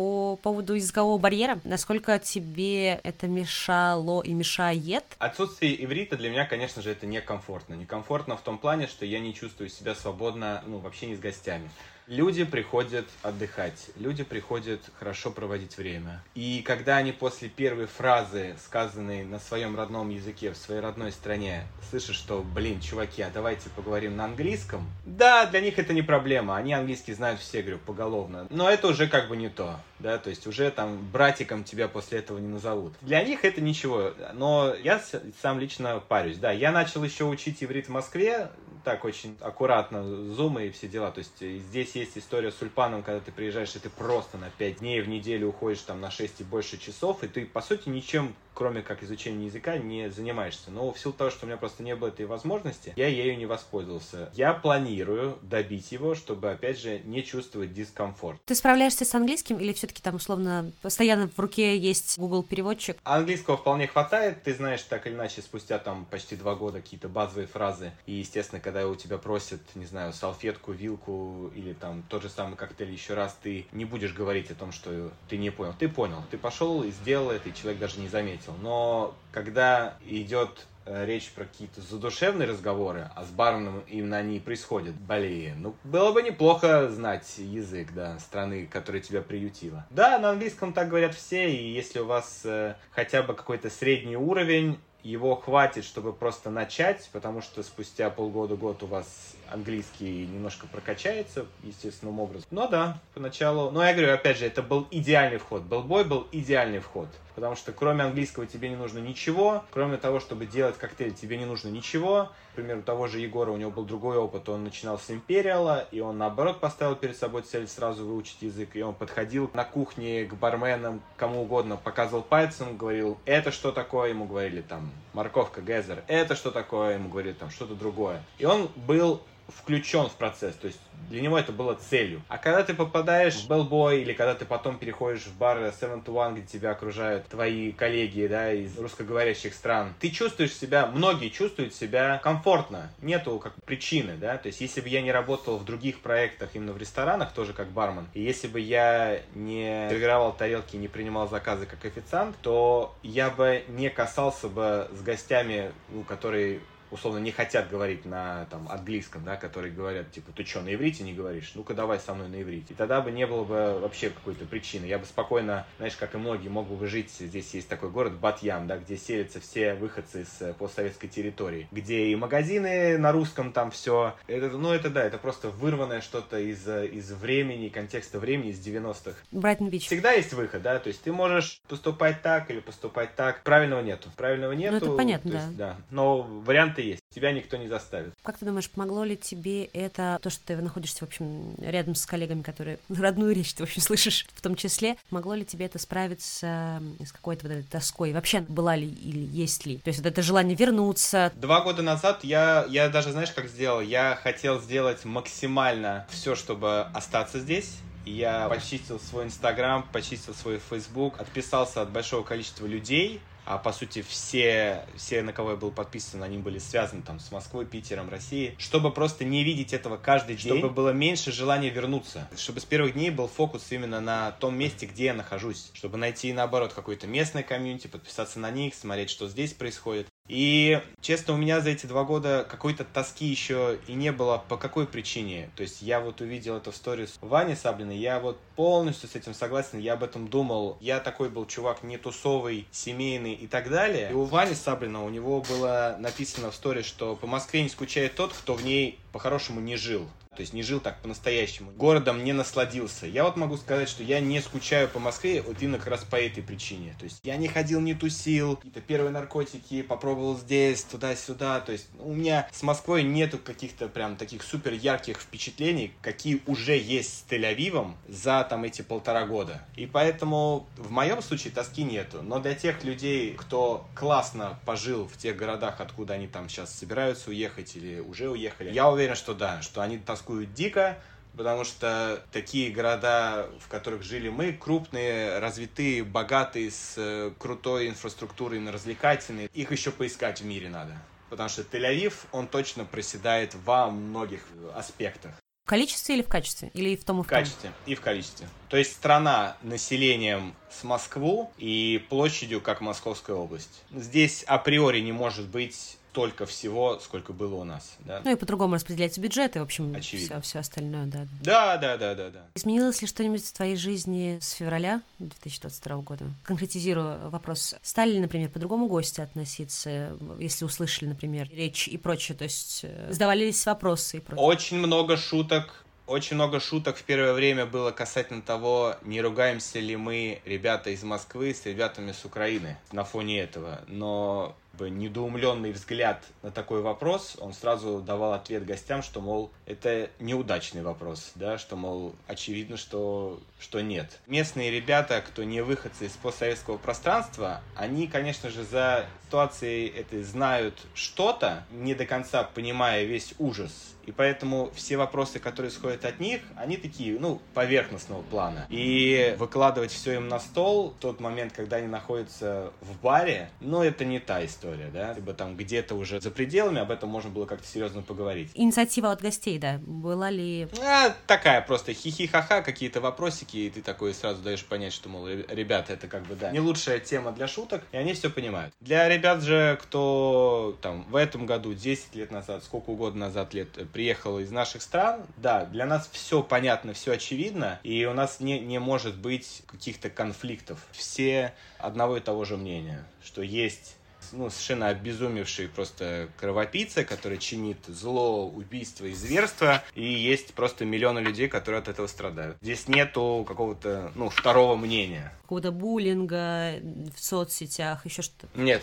[0.00, 1.60] по поводу языкового барьера.
[1.64, 5.04] Насколько тебе это мешало и мешает?
[5.18, 7.74] Отсутствие иврита для меня, конечно же, это некомфортно.
[7.74, 11.68] Некомфортно в том плане, что я не чувствую себя свободно, ну, вообще не с гостями.
[12.10, 16.24] Люди приходят отдыхать, люди приходят хорошо проводить время.
[16.34, 21.68] И когда они после первой фразы, сказанной на своем родном языке, в своей родной стране,
[21.88, 26.56] слышат, что, блин, чуваки, а давайте поговорим на английском, да, для них это не проблема,
[26.56, 28.48] они английский знают все, говорю, поголовно.
[28.50, 32.18] Но это уже как бы не то, да, то есть уже там братиком тебя после
[32.18, 32.92] этого не назовут.
[33.02, 35.00] Для них это ничего, но я
[35.40, 38.50] сам лично парюсь, да, я начал еще учить иврит в Москве,
[38.84, 41.10] так очень аккуратно, зумы и все дела.
[41.10, 44.50] То есть э, здесь есть история с Ульпаном, когда ты приезжаешь, и ты просто на
[44.50, 47.88] 5 дней в неделю уходишь там на 6 и больше часов, и ты, по сути,
[47.88, 50.70] ничем кроме как изучения языка, не занимаешься.
[50.70, 53.46] Но в силу того, что у меня просто не было этой возможности, я ею не
[53.46, 54.30] воспользовался.
[54.34, 58.38] Я планирую добить его, чтобы, опять же, не чувствовать дискомфорт.
[58.44, 62.98] Ты справляешься с английским или все-таки там, условно, постоянно в руке есть Google переводчик?
[63.04, 64.42] Английского вполне хватает.
[64.42, 67.92] Ты знаешь, так или иначе, спустя там почти два года какие-то базовые фразы.
[68.04, 72.54] И, естественно, когда у тебя просят, не знаю, салфетку, вилку или там тот же самый
[72.54, 75.74] коктейль еще раз, ты не будешь говорить о том, что ты не понял.
[75.76, 76.22] Ты понял.
[76.30, 78.54] Ты пошел и сделал это, и человек даже не заметил.
[78.62, 84.40] Но когда идет э, речь про какие-то задушевные разговоры, а с барменом именно они и
[84.40, 89.84] происходят, блин, ну, было бы неплохо знать язык, да, страны, которая тебя приютила.
[89.90, 94.16] Да, на английском так говорят все, и если у вас э, хотя бы какой-то средний
[94.16, 101.46] уровень, его хватит, чтобы просто начать, потому что спустя полгода-год у вас английский немножко прокачается
[101.62, 102.46] естественным образом.
[102.50, 103.70] Но да, поначалу...
[103.70, 105.62] Но я говорю, опять же, это был идеальный вход.
[105.62, 107.08] Белбой был идеальный вход.
[107.34, 109.64] Потому что кроме английского тебе не нужно ничего.
[109.70, 112.30] Кроме того, чтобы делать коктейль, тебе не нужно ничего.
[112.52, 114.48] К примеру, того же Егора, у него был другой опыт.
[114.48, 118.74] Он начинал с Империала, и он наоборот поставил перед собой цель сразу выучить язык.
[118.74, 124.10] И он подходил на кухне к барменам, кому угодно, показывал пальцем, говорил, это что такое?
[124.10, 126.02] Ему говорили там, морковка, гезер.
[126.08, 126.94] Это что такое?
[126.94, 128.22] Ему говорили там, что-то другое.
[128.38, 132.22] И он был включен в процесс, то есть для него это было целью.
[132.28, 136.26] А когда ты попадаешь в Bellboy или когда ты потом переходишь в бар 7 to
[136.26, 141.74] 1, где тебя окружают твои коллеги, да, из русскоговорящих стран, ты чувствуешь себя, многие чувствуют
[141.74, 146.00] себя комфортно, нету как причины, да, то есть если бы я не работал в других
[146.00, 150.88] проектах именно в ресторанах, тоже как бармен, и если бы я не сервировал тарелки, не
[150.88, 157.18] принимал заказы как официант, то я бы не касался бы с гостями, ну, которые условно
[157.18, 161.12] не хотят говорить на там английском, да, которые говорят, типа, ты что, на иврите не
[161.12, 161.52] говоришь?
[161.54, 162.74] Ну-ка давай со мной на иврите.
[162.74, 164.86] И тогда бы не было бы вообще какой-то причины.
[164.86, 168.66] Я бы спокойно, знаешь, как и многие, мог бы жить, здесь есть такой город Батьям,
[168.66, 173.70] да, где селятся все выходцы из э, постсоветской территории, где и магазины на русском там
[173.70, 174.14] все.
[174.26, 178.66] Это, ну, это да, это просто вырванное что-то из, э, из времени, контекста времени, из
[178.66, 179.16] 90-х.
[179.30, 179.86] Брайтон-Бич.
[179.86, 183.42] Всегда есть выход, да, то есть ты можешь поступать так или поступать так.
[183.42, 184.10] Правильного нету.
[184.16, 184.72] Правильного нету.
[184.72, 185.44] Ну, это понятно, то да.
[185.44, 185.76] есть, да.
[185.90, 187.02] Но варианты есть.
[187.14, 188.14] Тебя никто не заставит.
[188.22, 192.06] Как ты думаешь, помогло ли тебе это, то, что ты находишься, в общем, рядом с
[192.06, 195.78] коллегами, которые родную речь ты, в общем, слышишь в том числе, могло ли тебе это
[195.78, 198.12] справиться с какой-то вот этой тоской?
[198.12, 199.78] Вообще была ли или есть ли?
[199.78, 201.32] То есть вот это желание вернуться?
[201.36, 203.80] Два года назад я, я даже, знаешь, как сделал?
[203.80, 207.76] Я хотел сделать максимально все, чтобы остаться здесь.
[208.06, 214.02] Я почистил свой Инстаграм, почистил свой Фейсбук, отписался от большого количества людей, а по сути
[214.02, 218.54] все, все, на кого я был подписан, они были связаны там с Москвой, Питером, Россией,
[218.58, 222.92] чтобы просто не видеть этого каждый день, чтобы было меньше желания вернуться, чтобы с первых
[222.92, 227.42] дней был фокус именно на том месте, где я нахожусь, чтобы найти, наоборот, какой-то местный
[227.42, 230.06] комьюнити, подписаться на них, смотреть, что здесь происходит.
[230.30, 234.40] И, честно, у меня за эти два года какой-то тоски еще и не было.
[234.48, 235.50] По какой причине?
[235.56, 239.34] То есть я вот увидел это в сторис Вани Саблиной, я вот полностью с этим
[239.34, 240.76] согласен, я об этом думал.
[240.80, 244.10] Я такой был чувак не тусовый, семейный и так далее.
[244.12, 248.14] И у Вани Саблина, у него было написано в сторис, что по Москве не скучает
[248.14, 250.08] тот, кто в ней по-хорошему не жил
[250.40, 253.04] то есть не жил так по-настоящему, городом не насладился.
[253.04, 256.16] Я вот могу сказать, что я не скучаю по Москве вот именно как раз по
[256.16, 256.96] этой причине.
[256.98, 261.60] То есть я не ходил, не тусил, какие-то первые наркотики попробовал здесь, туда-сюда.
[261.60, 266.78] То есть у меня с Москвой нету каких-то прям таких супер ярких впечатлений, какие уже
[266.78, 269.66] есть с Тель-Авивом за там эти полтора года.
[269.76, 272.22] И поэтому в моем случае тоски нету.
[272.22, 277.28] Но для тех людей, кто классно пожил в тех городах, откуда они там сейчас собираются
[277.28, 280.98] уехать или уже уехали, я уверен, что да, что они тоску тоскуют дико,
[281.36, 288.68] потому что такие города, в которых жили мы, крупные, развитые, богатые, с э, крутой инфраструктурой,
[288.70, 290.96] развлекательные, их еще поискать в мире надо.
[291.30, 295.32] Потому что Тель-Авив, он точно проседает во многих аспектах.
[295.64, 296.70] В количестве или в качестве?
[296.74, 297.70] Или в том, и в, в качестве.
[297.86, 298.48] И в количестве.
[298.68, 303.82] То есть страна населением с Москву и площадью, как Московская область.
[303.92, 307.96] Здесь априори не может быть столько всего, сколько было у нас.
[308.00, 308.20] Да?
[308.24, 311.26] Ну и по-другому распределяются бюджеты, в общем, все, все остальное, да.
[311.40, 312.46] Да, да, да, да, да.
[312.54, 316.24] Изменилось ли что-нибудь в твоей жизни с февраля 2022 года?
[316.42, 317.76] Конкретизирую вопрос.
[317.82, 322.36] Стали ли, например, по-другому гости относиться, если услышали, например, речь и прочее?
[322.36, 324.44] То есть э, задавались вопросы и прочее?
[324.44, 329.94] Очень много шуток очень много шуток в первое время было касательно того, не ругаемся ли
[329.94, 333.82] мы, ребята из Москвы, с ребятами с Украины на фоне этого.
[333.86, 340.82] Но недоумленный взгляд на такой вопрос, он сразу давал ответ гостям, что, мол, это неудачный
[340.82, 344.20] вопрос, да, что, мол, очевидно, что, что нет.
[344.26, 350.74] Местные ребята, кто не выходцы из постсоветского пространства, они, конечно же, за ситуацией этой знают
[350.94, 356.40] что-то, не до конца понимая весь ужас и поэтому все вопросы, которые исходят от них,
[356.56, 358.66] они такие, ну, поверхностного плана.
[358.68, 363.82] И выкладывать все им на стол в тот момент, когда они находятся в баре, ну,
[363.82, 365.12] это не та история, да.
[365.14, 368.50] Либо там где-то уже за пределами, об этом можно было как-то серьезно поговорить.
[368.54, 370.68] Инициатива от гостей, да, была ли...
[370.82, 375.92] А, такая просто хихи-ха-ха, какие-то вопросики, и ты такой сразу даешь понять, что, мол, ребята,
[375.92, 378.74] это как бы, да, не лучшая тема для шуток, и они все понимают.
[378.80, 383.68] Для ребят же, кто там в этом году, 10 лет назад, сколько угодно назад лет
[383.92, 388.60] приехал из наших стран, да, для нас все понятно, все очевидно, и у нас не,
[388.60, 390.78] не может быть каких-то конфликтов.
[390.92, 393.96] Все одного и того же мнения, что есть
[394.32, 401.20] ну, совершенно обезумевший просто кровопийца, который чинит зло, убийство и зверство, и есть просто миллионы
[401.20, 402.56] людей, которые от этого страдают.
[402.60, 405.32] Здесь нету какого-то, ну, второго мнения.
[405.42, 406.76] Какого-то буллинга
[407.16, 408.48] в соцсетях, еще что-то?
[408.54, 408.82] Нет,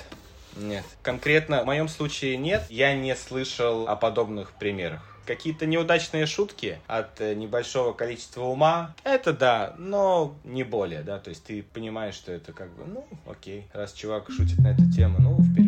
[0.59, 0.83] нет.
[1.01, 2.63] Конкретно в моем случае нет.
[2.69, 5.01] Я не слышал о подобных примерах.
[5.25, 11.31] Какие-то неудачные шутки от э, небольшого количества ума, это да, но не более, да, то
[11.31, 15.17] есть ты понимаешь, что это как бы, ну, окей, раз чувак шутит на эту тему,
[15.19, 15.66] ну, вперед.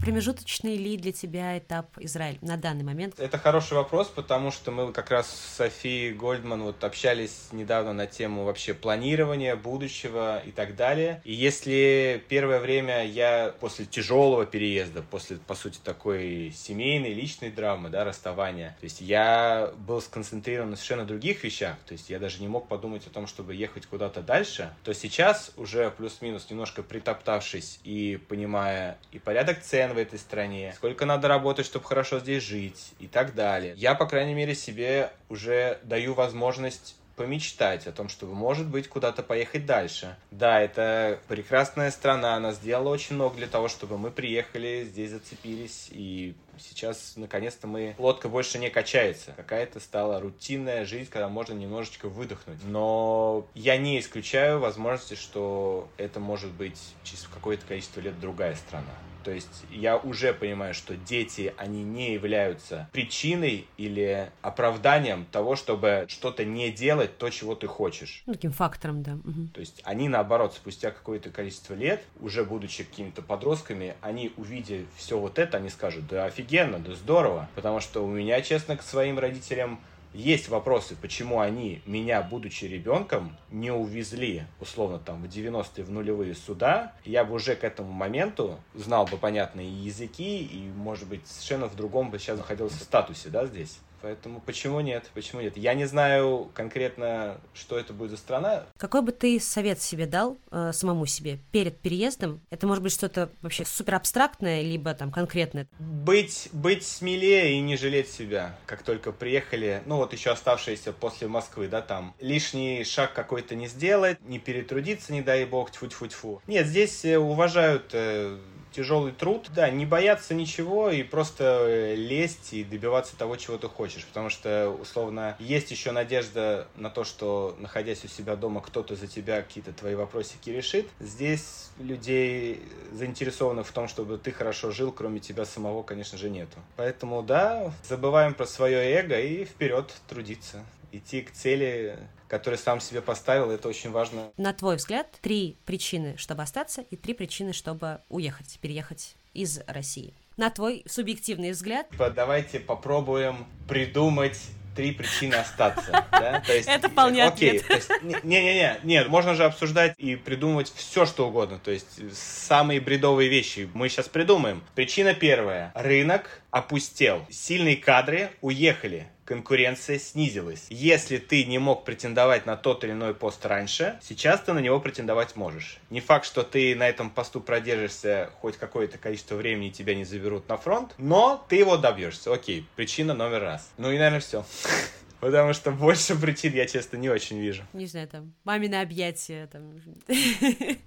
[0.00, 3.20] Промежуточный ли для тебя этап Израиль на данный момент?
[3.20, 8.06] Это хороший вопрос, потому что мы как раз с Софией Гольдман вот общались недавно на
[8.06, 11.20] тему вообще планирования будущего и так далее.
[11.24, 17.90] И если первое время я после тяжелого переезда, после, по сути, такой семейной, личной драмы,
[17.90, 22.40] да, расставания, то есть я был сконцентрирован на совершенно других вещах, то есть я даже
[22.40, 27.80] не мог подумать о том, чтобы ехать куда-то дальше, то сейчас уже плюс-минус немножко притоптавшись
[27.84, 32.42] и понимая и порядок цен, хозяин в этой стране, сколько надо работать, чтобы хорошо здесь
[32.42, 33.74] жить и так далее.
[33.76, 39.22] Я, по крайней мере, себе уже даю возможность помечтать о том, чтобы, может быть, куда-то
[39.22, 40.16] поехать дальше.
[40.30, 45.88] Да, это прекрасная страна, она сделала очень много для того, чтобы мы приехали, здесь зацепились,
[45.90, 47.94] и сейчас, наконец-то, мы...
[47.98, 49.32] Лодка больше не качается.
[49.36, 52.64] Какая-то стала рутинная жизнь, когда можно немножечко выдохнуть.
[52.64, 58.94] Но я не исключаю возможности, что это может быть через какое-то количество лет другая страна.
[59.22, 66.06] То есть я уже понимаю, что дети, они не являются причиной или оправданием того, чтобы
[66.08, 68.22] что-то не делать то, чего ты хочешь.
[68.26, 69.14] Ну, таким фактором, да.
[69.14, 69.48] Угу.
[69.54, 75.18] То есть они, наоборот, спустя какое-то количество лет, уже будучи какими-то подростками, они, увидя все
[75.18, 77.48] вот это, они скажут, да офигенно, да здорово.
[77.54, 79.80] Потому что у меня, честно, к своим родителям
[80.12, 86.34] есть вопросы, почему они меня, будучи ребенком, не увезли, условно, там, в 90-е, в нулевые
[86.34, 86.94] суда.
[87.04, 91.76] Я бы уже к этому моменту знал бы понятные языки и, может быть, совершенно в
[91.76, 93.78] другом бы сейчас находился статусе, да, здесь.
[94.02, 95.10] Поэтому почему нет?
[95.14, 95.56] Почему нет?
[95.56, 98.64] Я не знаю конкретно, что это будет за страна.
[98.78, 102.40] Какой бы ты совет себе дал э, самому себе перед переездом?
[102.50, 105.68] Это может быть что-то вообще супер абстрактное, либо там конкретное?
[105.78, 111.28] Быть, быть смелее и не жалеть себя, как только приехали, ну вот еще оставшиеся после
[111.28, 116.42] Москвы, да, там, лишний шаг какой-то не сделать, не перетрудиться, не дай бог, тьфу-тьфу-тьфу.
[116.46, 118.38] Нет, здесь э, уважают э,
[118.72, 119.48] тяжелый труд.
[119.54, 124.04] Да, не бояться ничего и просто э, лезть и добиваться того, чего ты хочешь.
[124.04, 129.06] Потому что, условно, есть еще надежда на то, что, находясь у себя дома, кто-то за
[129.06, 130.88] тебя какие-то твои вопросики решит.
[131.00, 132.62] Здесь людей,
[132.92, 136.58] заинтересованных в том, чтобы ты хорошо жил, кроме тебя самого, конечно же, нету.
[136.76, 143.02] Поэтому, да, забываем про свое эго и вперед трудиться идти к цели, которую сам себе
[143.02, 144.30] поставил, это очень важно.
[144.36, 150.14] На твой взгляд, три причины, чтобы остаться, и три причины, чтобы уехать, переехать из России.
[150.36, 151.86] На твой субъективный взгляд.
[152.14, 154.38] Давайте попробуем придумать
[154.74, 156.06] три причины остаться.
[156.10, 156.40] Да?
[156.40, 157.62] То есть, это вполне окей,
[158.02, 161.58] Не-не-не, нет, можно же обсуждать и придумывать все, что угодно.
[161.62, 164.62] То есть самые бредовые вещи мы сейчас придумаем.
[164.74, 165.72] Причина первая.
[165.74, 167.24] Рынок опустел.
[167.30, 170.66] Сильные кадры уехали конкуренция снизилась.
[170.70, 174.80] Если ты не мог претендовать на тот или иной пост раньше, сейчас ты на него
[174.80, 175.78] претендовать можешь.
[175.88, 180.04] Не факт, что ты на этом посту продержишься хоть какое-то количество времени и тебя не
[180.04, 182.32] заберут на фронт, но ты его добьешься.
[182.32, 183.70] Окей, причина номер раз.
[183.78, 184.44] Ну и, наверное, все.
[185.20, 187.62] Потому что больше причин я, честно, не очень вижу.
[187.72, 189.80] Не знаю, там, мамины объятия, там.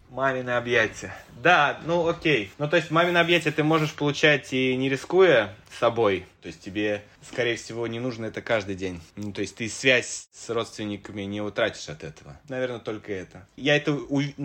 [0.10, 1.14] Мамины объятия.
[1.42, 2.52] Да, ну окей.
[2.58, 6.26] Ну, то есть, мамины объятия ты можешь получать и не рискуя собой.
[6.42, 9.02] То есть, тебе, скорее всего, не нужно это каждый день.
[9.16, 12.40] Ну, то есть, ты связь с родственниками не утратишь от этого.
[12.50, 13.48] Наверное, только это.
[13.56, 13.98] Я это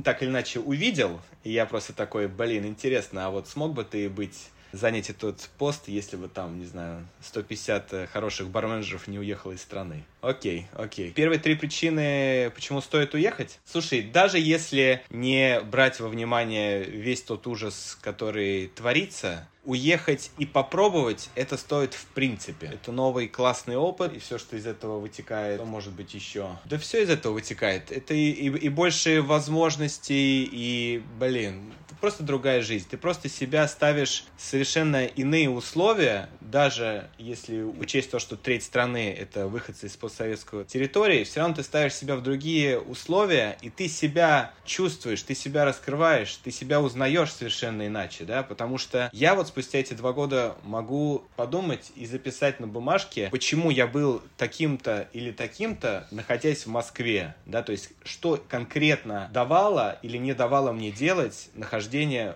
[0.05, 4.09] так или иначе увидел, и я просто такой, блин, интересно, а вот смог бы ты
[4.09, 9.53] быть занять этот пост, если бы там, не знаю, 150 э, хороших барменджеров не уехало
[9.53, 10.05] из страны.
[10.21, 11.11] Окей, окей.
[11.11, 13.61] Первые три причины, почему стоит уехать.
[13.65, 21.29] Слушай, даже если не брать во внимание весь тот ужас, который творится, уехать и попробовать,
[21.35, 22.69] это стоит в принципе.
[22.69, 26.57] Это новый классный опыт, и все, что из этого вытекает, что может быть еще.
[26.65, 27.93] Да все из этого вытекает.
[27.93, 32.87] Это и, и, и больше возможностей, и, блин, просто другая жизнь.
[32.89, 39.49] Ты просто себя ставишь совершенно иные условия, даже если учесть то, что треть страны— это
[39.49, 44.53] выходцы из постсоветского территории, все равно ты ставишь себя в другие условия, и ты себя
[44.65, 49.79] чувствуешь, ты себя раскрываешь, ты себя узнаешь совершенно иначе, да, потому что я вот спустя
[49.79, 56.07] эти два года могу подумать и записать на бумажке, почему я был таким-то или таким-то,
[56.11, 61.88] находясь в Москве, да, то есть что конкретно давало или не давало мне делать нахождение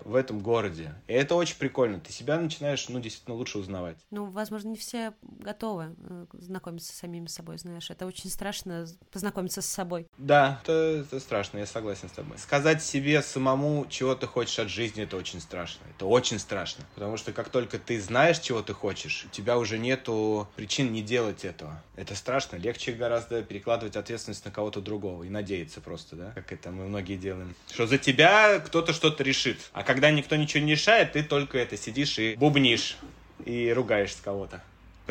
[0.04, 0.94] в этом городе.
[1.06, 2.00] И это очень прикольно.
[2.00, 3.96] Ты себя начинаешь, ну, действительно лучше узнавать.
[4.10, 7.90] Ну, возможно, не все готовы э, знакомиться с самим собой, знаешь.
[7.90, 10.06] Это очень страшно познакомиться с собой.
[10.18, 12.38] Да, это, это страшно, я согласен с тобой.
[12.38, 15.84] Сказать себе самому, чего ты хочешь от жизни, это очень страшно.
[15.94, 16.84] Это очень страшно.
[16.94, 21.02] Потому что как только ты знаешь, чего ты хочешь, у тебя уже нету причин не
[21.02, 21.82] делать этого.
[21.96, 22.56] Это страшно.
[22.56, 27.16] Легче гораздо перекладывать ответственность на кого-то другого и надеяться просто, да, как это мы многие
[27.16, 27.54] делаем.
[27.72, 29.70] Что за тебя кто-то что-то решит.
[29.72, 32.96] А когда никто ничего не решает, ты только это сидишь и бубнишь
[33.44, 34.62] и ругаешься кого-то.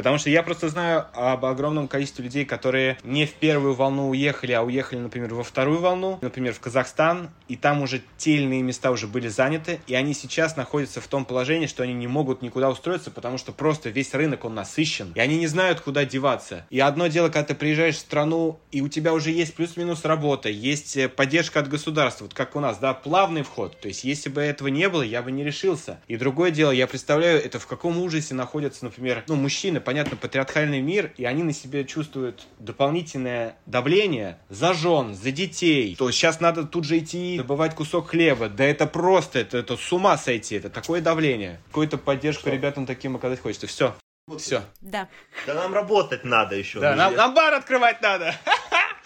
[0.01, 4.51] Потому что я просто знаю об огромном количестве людей, которые не в первую волну уехали,
[4.51, 8.63] а уехали, например, во вторую волну, например, в Казахстан, и там уже те или иные
[8.63, 12.41] места уже были заняты, и они сейчас находятся в том положении, что они не могут
[12.41, 16.65] никуда устроиться, потому что просто весь рынок, он насыщен, и они не знают, куда деваться.
[16.71, 20.49] И одно дело, когда ты приезжаешь в страну, и у тебя уже есть плюс-минус работа,
[20.49, 23.79] есть э, поддержка от государства, вот как у нас, да, плавный вход.
[23.79, 25.99] То есть, если бы этого не было, я бы не решился.
[26.07, 30.79] И другое дело, я представляю, это в каком ужасе находятся, например, ну, мужчины, понятно, патриархальный
[30.79, 35.97] мир, и они на себе чувствуют дополнительное давление за жен, за детей.
[35.97, 38.47] То сейчас надо тут же идти добывать кусок хлеба.
[38.47, 41.59] Да это просто, это, это с ума сойти, это такое давление.
[41.67, 42.51] Какую-то поддержку Что?
[42.51, 43.67] ребятам таким оказать хочется.
[43.67, 43.93] Все.
[44.27, 44.61] Вот Все.
[44.79, 45.09] Да.
[45.45, 46.79] Да нам работать надо еще.
[46.79, 48.33] Да, нам, нам бар открывать надо.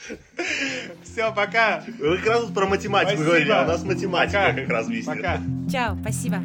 [1.04, 1.84] Все, пока.
[1.98, 5.08] Вы как раз про математику говорили, а у нас математика как раз висит.
[5.08, 5.40] Пока.
[5.72, 6.44] Чао, спасибо.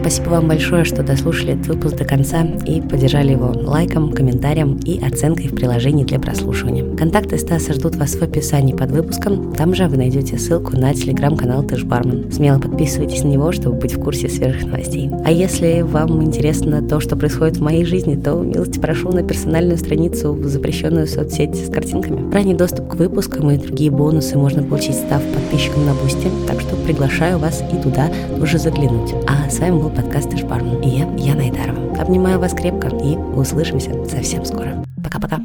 [0.00, 4.98] Спасибо вам большое, что дослушали этот выпуск до конца и поддержали его лайком, комментарием и
[5.04, 6.96] оценкой в приложении для прослушивания.
[6.96, 9.52] Контакты Стаса ждут вас в описании под выпуском.
[9.52, 12.32] Там же вы найдете ссылку на телеграм-канал Бармен.
[12.32, 15.10] Смело подписывайтесь на него, чтобы быть в курсе свежих новостей.
[15.24, 19.76] А если вам интересно то, что происходит в моей жизни, то милости прошу на персональную
[19.76, 22.32] страницу в запрещенную соцсеть с картинками.
[22.32, 26.74] Ранний доступ к выпускам и другие бонусы можно получить, став подписчиком на Boosty, так что
[26.76, 29.12] приглашаю вас и туда тоже заглянуть.
[29.28, 30.80] А с вами был был подкаст «Эшбарм».
[30.82, 32.00] И я, Яна Айдарова.
[32.00, 34.84] Обнимаю вас крепко и услышимся совсем скоро.
[35.02, 35.40] Пока-пока.